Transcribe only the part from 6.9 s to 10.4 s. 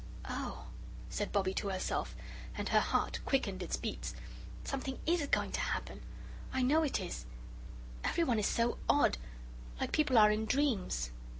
is everyone is so odd, like people are